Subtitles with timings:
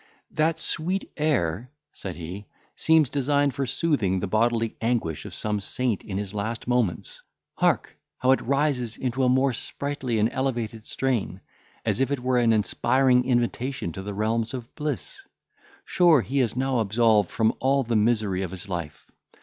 [0.31, 6.01] "That sweet air," said he, "seems designed for soothing the bodily anguish of some saint
[6.01, 7.21] in his last moments.
[7.53, 7.95] Hark!
[8.17, 11.39] how it rises into a more sprightly and elevated strain,
[11.85, 15.21] as if it were an inspiriting invitation to the realms of bliss!
[15.85, 19.07] Sure, he is now absolved from all the misery of this life!